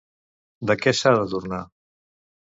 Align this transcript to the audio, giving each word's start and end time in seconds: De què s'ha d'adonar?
De 0.71 0.75
què 0.85 0.93
s'ha 1.01 1.13
d'adonar? 1.17 1.61